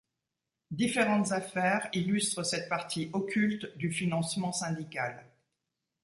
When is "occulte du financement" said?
3.13-4.51